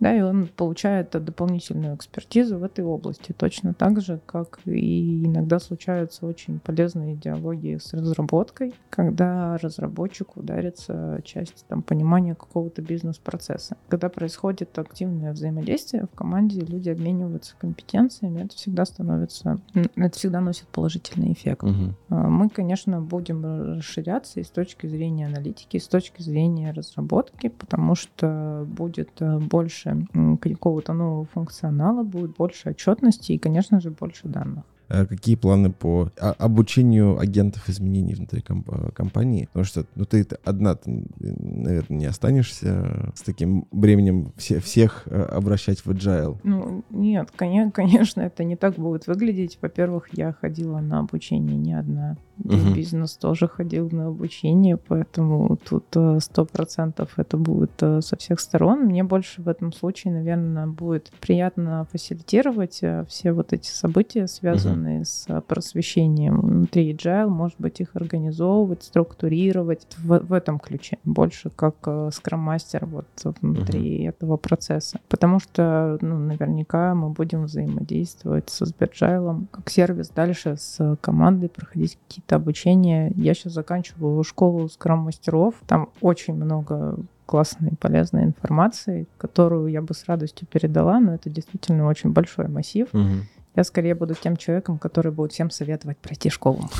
[0.00, 5.58] да, и он получает дополнительную экспертизу в этой области, точно так же, как и иногда
[5.58, 13.76] случаются очень полезные диалоги с разработкой, когда разработчику дарится часть там, понимания какого-то бизнес-процесса.
[13.88, 20.68] Когда происходит активное взаимодействие в команде, люди обмениваются компетенциями, это всегда становится, это всегда носит
[20.68, 21.64] положительный эффект.
[21.64, 21.94] Угу.
[22.08, 27.94] Мы, конечно, будем расширяться и с точки зрения аналитики, и с точки зрения разработки, потому
[27.94, 34.28] что будет э, больше больше какого-то нового функционала, будет больше отчетности и, конечно же, больше
[34.28, 34.64] данных.
[34.88, 39.46] Э, какие планы по обучению агентов изменений внутри комп э, компании?
[39.46, 45.20] Потому что ну, ты одна, ты, наверное, не останешься с таким бременем все, всех э,
[45.20, 46.38] обращать в agile.
[46.42, 49.58] Ну, нет, конечно, это не так будет выглядеть.
[49.60, 52.16] Во-первых, я ходила на обучение не одна.
[52.44, 52.74] Угу.
[52.74, 55.84] Бизнес тоже ходил на обучение, поэтому тут
[56.20, 58.86] сто процентов это будет со всех сторон.
[58.86, 65.04] Мне больше в этом случае, наверное, будет приятно фасилитировать все вот эти события, связанные связанные
[65.04, 71.76] с просвещением внутри agile, может быть, их организовывать, структурировать в, в этом ключе, больше как
[72.12, 73.06] скрам-мастер вот
[73.40, 74.08] внутри uh-huh.
[74.08, 75.00] этого процесса.
[75.08, 81.98] Потому что, ну, наверняка мы будем взаимодействовать со Сберджайлом как сервис дальше с командой, проходить
[82.06, 83.12] какие-то обучения.
[83.16, 90.06] Я сейчас заканчиваю школу скрам-мастеров, там очень много классной, полезной информации, которую я бы с
[90.06, 92.88] радостью передала, но это действительно очень большой массив.
[92.92, 93.26] Угу.
[93.54, 96.70] Я скорее буду тем человеком, который будет всем советовать пройти школу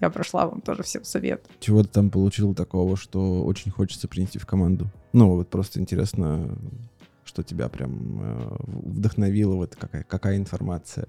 [0.00, 1.44] Я прошла вам тоже всем совет.
[1.58, 4.88] Чего ты там получил такого, что очень хочется принести в команду?
[5.12, 6.54] Ну, вот просто интересно,
[7.24, 11.06] что тебя прям э, вдохновило, вот какая, какая информация.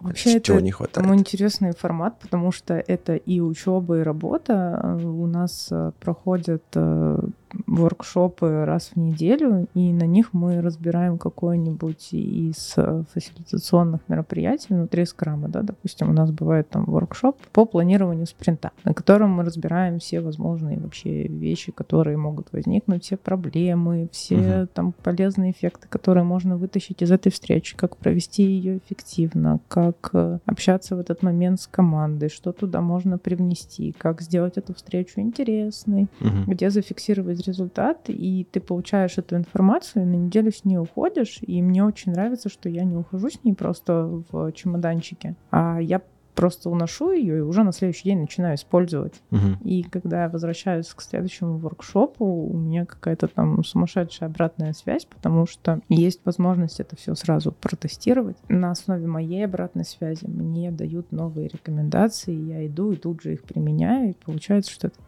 [0.00, 0.94] Вообще Чего это не хватает?
[0.94, 4.98] Тому интересный формат, потому что это и учеба, и работа.
[5.02, 7.18] У нас э, проходят э,
[7.66, 15.04] воркшопы раз в неделю, и на них мы разбираем какое-нибудь из э, фасилитационных мероприятий внутри
[15.04, 19.98] скрама, да, допустим, у нас бывает там воркшоп по планированию спринта, на котором мы разбираем
[19.98, 24.68] все возможные вообще вещи, которые могут возникнуть, все проблемы, все угу.
[24.72, 30.38] там полезные эффекты, которые можно вытащить из этой встречи, как провести ее эффективно, как э,
[30.46, 36.08] общаться в этот момент с командой, что туда можно привнести, как сделать эту встречу интересной,
[36.20, 36.52] угу.
[36.52, 41.62] где зафиксировать результат, и ты получаешь эту информацию, и на неделю с ней уходишь, и
[41.62, 46.00] мне очень нравится, что я не ухожу с ней просто в чемоданчике, а я
[46.36, 49.14] просто уношу ее и уже на следующий день начинаю использовать.
[49.32, 49.64] Угу.
[49.64, 55.46] И когда я возвращаюсь к следующему воркшопу, у меня какая-то там сумасшедшая обратная связь, потому
[55.46, 58.36] что есть возможность это все сразу протестировать.
[58.48, 63.42] На основе моей обратной связи мне дают новые рекомендации, я иду и тут же их
[63.42, 64.98] применяю, и получается, что это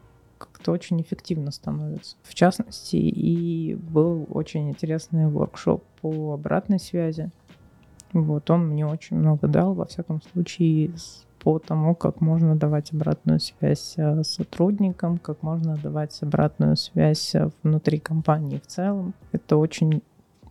[0.58, 2.16] как-то очень эффективно становится.
[2.22, 7.30] В частности, и был очень интересный воркшоп по обратной связи.
[8.12, 10.90] Вот, он мне очень много дал, во всяком случае,
[11.38, 17.50] по тому, как можно давать обратную связь э, сотрудникам, как можно давать обратную связь э,
[17.62, 19.14] внутри компании в целом.
[19.30, 20.02] Это очень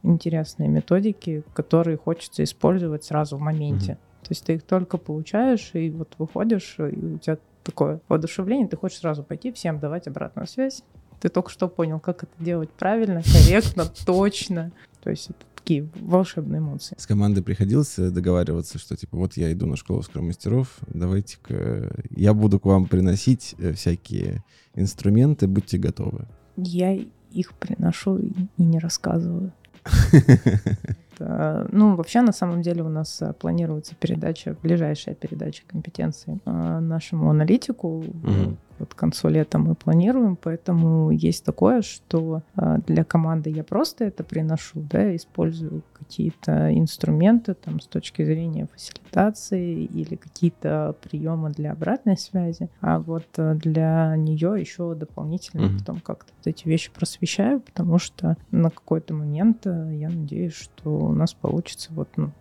[0.04, 3.93] интересные методики, которые хочется использовать сразу в моменте.
[3.93, 4.28] Mm-hmm.
[4.28, 8.77] То есть ты их только получаешь, и вот выходишь, и у тебя такое воодушевление, ты
[8.77, 10.84] хочешь сразу пойти всем давать обратную связь.
[11.19, 14.71] Ты только что понял, как это делать правильно, корректно, точно.
[15.03, 16.95] То есть это такие волшебные эмоции.
[16.97, 22.60] С командой приходилось договариваться, что типа вот я иду на школу скромастеров, давайте-ка я буду
[22.60, 24.43] к вам приносить э, всякие
[24.75, 26.25] инструменты, будьте готовы.
[26.56, 26.97] Я
[27.32, 29.51] их приношу и не рассказываю.
[31.19, 37.30] Ну, вообще, на самом деле, у нас э, планируется передача, ближайшая передача компетенции э, нашему
[37.30, 37.99] аналитику.
[37.99, 43.63] Угу вот к концу лета мы планируем, поэтому есть такое, что а, для команды я
[43.63, 51.51] просто это приношу, да, использую какие-то инструменты там с точки зрения фасилитации или какие-то приемы
[51.51, 55.80] для обратной связи, а вот э, для нее еще дополнительно mm-hmm.
[55.80, 60.89] потом как-то вот эти вещи просвещаю, потому что на какой-то момент э, я надеюсь, что
[60.89, 62.32] у нас получится вот ну,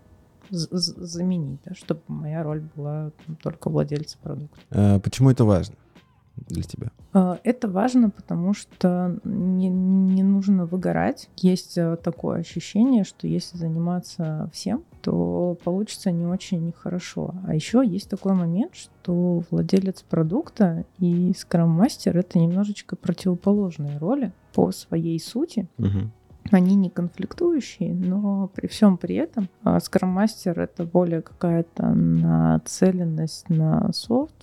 [0.50, 3.10] заменить, да, чтобы моя роль была
[3.42, 4.58] только владельца продукта.
[4.70, 5.74] А почему это важно
[6.48, 6.90] для тебя?
[7.12, 11.28] А, это важно, потому что не, не нужно выгорать.
[11.36, 17.34] Есть э, такое ощущение, что если заниматься всем, то получится не очень хорошо.
[17.46, 24.72] А еще есть такой момент, что владелец продукта и скрам-мастер— это немножечко противоположные роли по
[24.72, 25.68] своей сути.
[25.78, 26.10] Угу.
[26.52, 29.48] Они не конфликтующие, но при всем при этом
[29.80, 34.34] скрам-мастер— это более какая-то нацеленность на софт,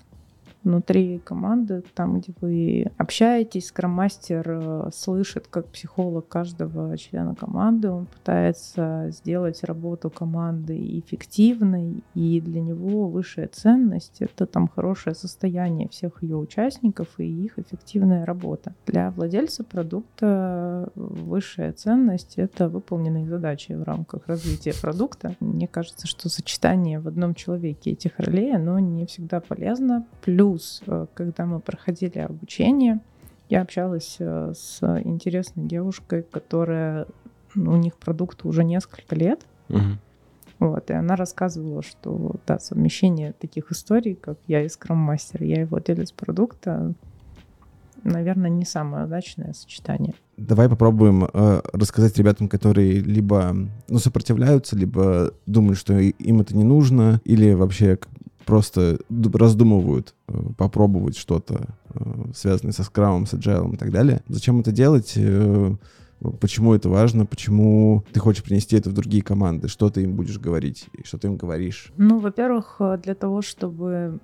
[0.64, 8.06] внутри команды, там, где вы общаетесь, скроммастер э, слышит, как психолог каждого члена команды, он
[8.06, 16.24] пытается сделать работу команды эффективной, и для него высшая ценность— это там хорошее состояние всех
[16.24, 18.74] ее участников и их эффективная работа.
[18.86, 25.36] Для владельца продукта высшая ценность— это выполненные задачи в рамках развития продукта.
[25.40, 30.06] Мне кажется, что сочетание в одном человеке этих ролей, оно не всегда полезно.
[30.22, 33.00] Плюс Плюс, э, когда мы проходили обучение,
[33.50, 37.08] я общалась э, с интересной девушкой, которая
[37.56, 39.48] ну, у них продукт уже несколько лет.
[39.70, 39.98] Угу.
[40.60, 45.66] Вот, и она рассказывала, что да, совмещение таких историй, как я и скрам-мастер, я и
[45.66, 46.94] владелец продукта,
[48.04, 50.14] наверное, не самое удачное сочетание.
[50.38, 53.56] Давай попробуем э, рассказать ребятам, которые либо
[53.88, 57.98] ну, сопротивляются, либо думают, что им это не нужно, или вообще
[58.46, 64.22] просто раздумывают э, попробовать что-то, э, связанное со скрамом, с agile и так далее.
[64.28, 65.14] Зачем это делать?
[65.16, 65.76] Э,
[66.40, 67.26] почему это важно?
[67.26, 69.68] Почему ты хочешь принести это в другие команды?
[69.68, 70.88] Что ты им будешь говорить?
[70.94, 71.92] И что ты им говоришь?
[71.98, 74.20] Ну, во-первых, для того, чтобы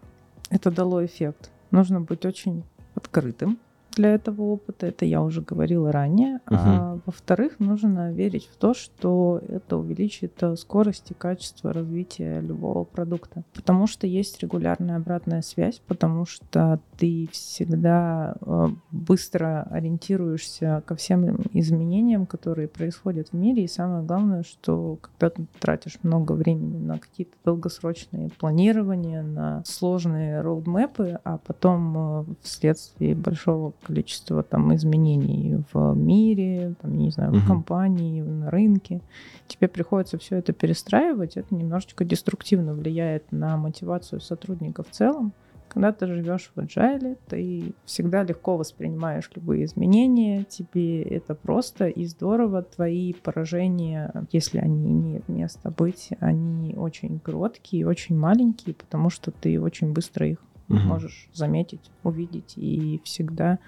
[0.49, 2.63] это дало эффект, нужно быть очень
[2.95, 3.57] открытым
[3.95, 6.39] для этого опыта, это я уже говорила ранее.
[6.45, 6.57] Uh-huh.
[6.57, 12.83] А во-вторых, нужно верить в то, что это увеличит э, скорость и качество развития любого
[12.83, 13.43] продукта.
[13.53, 21.41] Потому что есть регулярная обратная связь, потому что ты всегда э, быстро ориентируешься ко всем
[21.53, 23.63] изменениям, которые происходят в мире.
[23.63, 30.41] И самое главное, что когда ты тратишь много времени на какие-то долгосрочные планирования, на сложные
[30.41, 37.47] роудмэпы, а потом э, вследствие большого количество там изменений в мире, там, не знаю, в
[37.47, 39.01] компании, на рынке.
[39.47, 45.33] Тебе приходится все это перестраивать, это немножечко деструктивно влияет на мотивацию сотрудников в целом.
[45.69, 52.05] Когда ты живешь в agile, ты всегда легко воспринимаешь любые изменения, тебе это просто и
[52.05, 52.63] здорово.
[52.63, 59.61] Твои поражения, если они имеют место быть, они очень короткие, очень маленькие, потому что ты
[59.61, 60.39] очень быстро их
[60.69, 60.79] угу.
[60.79, 63.59] можешь заметить, увидеть и всегда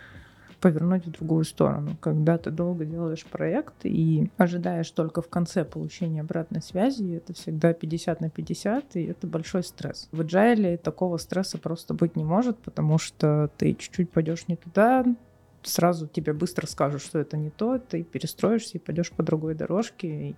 [0.62, 1.97] повернуть в другую сторону.
[1.99, 7.74] Когда ты долго делаешь проект и ожидаешь только в конце получения обратной связи, это всегда
[7.74, 10.08] 50 на 50, и это большой стресс.
[10.12, 15.04] В agile такого стресса просто быть не может, потому что ты чуть-чуть пойдешь не туда,
[15.64, 20.30] сразу тебе быстро скажут, что это не то, ты перестроишься и пойдешь по другой дорожке,
[20.30, 20.36] и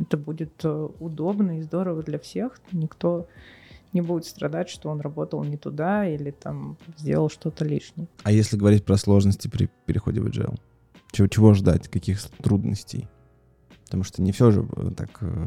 [0.00, 2.60] это будет э, удобно и здорово для всех.
[2.72, 3.28] Никто
[3.94, 8.08] не будет страдать, что он работал не туда или там сделал что-то лишнее.
[8.24, 10.58] А если говорить про сложности при переходе в agile?
[11.12, 11.88] Чего, чего ждать?
[11.88, 13.08] Каких трудностей?
[13.84, 15.46] Потому что не все же э, так э,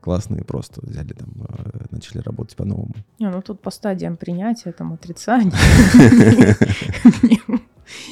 [0.00, 2.94] классно и просто взяли там, э, начали работать по-новому.
[3.18, 5.52] Не, ну тут по стадиям принятия, там отрицание.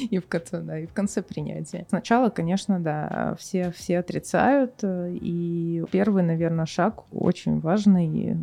[0.09, 1.85] И в конце, да, и в конце принятия.
[1.89, 4.73] Сначала, конечно, да, все, все отрицают.
[4.83, 8.37] И первый, наверное, шаг очень важный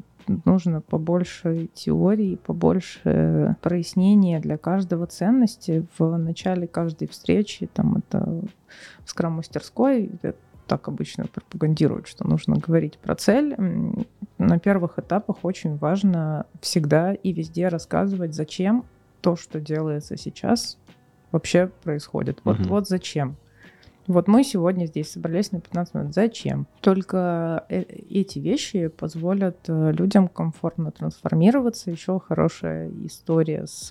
[0.44, 7.68] нужно побольше теории, побольше прояснения для каждого ценности в начале каждой встречи.
[7.72, 8.42] Там это
[9.04, 10.10] в скрам-мастерской,
[10.66, 13.54] так обычно пропагандируют, что нужно говорить про цель.
[14.38, 18.84] На первых этапах очень важно всегда и везде рассказывать, зачем
[19.20, 20.78] то, что делается сейчас,
[21.32, 22.40] вообще происходит.
[22.44, 22.68] Вот, угу.
[22.68, 23.36] вот зачем.
[24.06, 26.14] Вот мы сегодня здесь собрались на 15 минут.
[26.14, 26.66] Зачем?
[26.80, 31.90] Только э, эти вещи позволят э, людям комфортно трансформироваться.
[31.90, 33.90] Еще хорошая история с,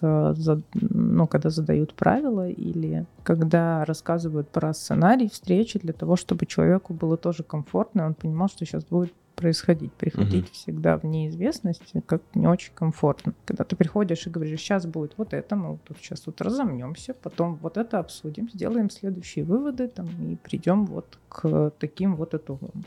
[0.74, 7.18] ну, когда задают правила или когда рассказывают про сценарий встречи для того, чтобы человеку было
[7.18, 9.14] тоже комфортно, он понимал, что сейчас будет
[9.44, 9.92] происходить.
[9.92, 10.54] Приходить угу.
[10.54, 13.34] всегда в неизвестность как не очень комфортно.
[13.46, 17.56] Когда ты приходишь и говоришь, сейчас будет вот это, мы тут сейчас тут разомнемся, потом
[17.62, 22.86] вот это обсудим, сделаем следующие выводы там, и придем вот к таким вот итогам.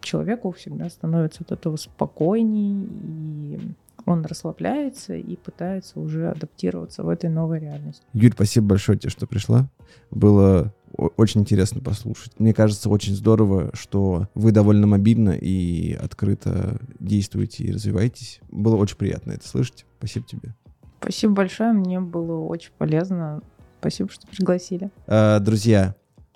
[0.00, 3.60] Человеку всегда становится от этого спокойней, и
[4.04, 8.04] он расслабляется и пытается уже адаптироваться в этой новой реальности.
[8.12, 9.70] Юль, спасибо большое тебе, что пришла.
[10.10, 12.38] Было очень интересно послушать.
[12.38, 18.40] Мне кажется, очень здорово, что вы довольно мобильно и открыто действуете и развиваетесь.
[18.50, 19.86] Было очень приятно это слышать.
[19.98, 20.54] Спасибо тебе.
[21.00, 23.42] Спасибо большое, мне было очень полезно.
[23.80, 24.90] Спасибо, что пригласили.
[25.06, 25.94] А, друзья,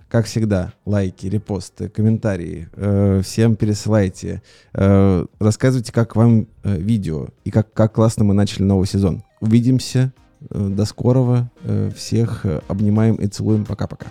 [0.08, 2.68] как всегда, лайки, репосты, комментарии.
[2.72, 4.42] Э, всем пересылайте.
[4.72, 9.22] Э, рассказывайте, как вам э, видео и как, как классно мы начали новый сезон.
[9.40, 10.12] Увидимся.
[10.50, 11.50] До скорого.
[11.96, 13.64] Всех обнимаем и целуем.
[13.64, 14.06] Пока-пока.